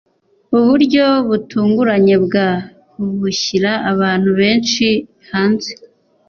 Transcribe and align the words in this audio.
Uburyo 0.57 1.05
butunguranye 1.29 2.15
bwa 2.25 2.47
bushyira 3.19 3.71
abantu 3.91 4.29
benshi 4.39 4.87
hanze. 5.29 5.71